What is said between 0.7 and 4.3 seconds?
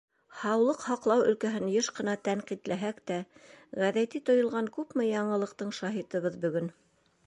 һаҡлау өлкәһен йыш ҡына тәнҡитләһәк тә, ғәҙәти